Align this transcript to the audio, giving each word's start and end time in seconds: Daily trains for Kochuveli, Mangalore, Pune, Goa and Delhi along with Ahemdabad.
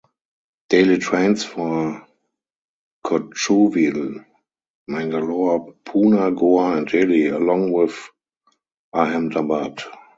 Daily 0.69 0.97
trains 0.97 1.43
for 1.45 2.07
Kochuveli, 3.05 4.25
Mangalore, 4.87 5.75
Pune, 5.85 6.35
Goa 6.35 6.77
and 6.77 6.87
Delhi 6.87 7.27
along 7.27 7.71
with 7.71 8.09
Ahemdabad. 8.95 9.79